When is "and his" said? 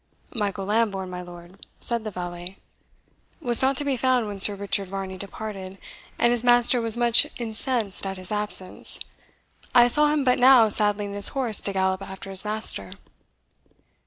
6.17-6.43